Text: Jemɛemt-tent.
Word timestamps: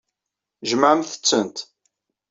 Jemɛemt-tent. 0.69 1.57